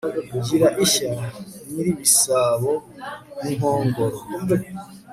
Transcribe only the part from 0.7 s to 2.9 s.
ishya nyiribisabo